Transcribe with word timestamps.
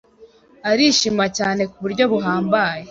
arishima 0.69 1.25
cyane 1.37 1.61
kuburyo 1.71 2.03
buhambaye 2.11 2.79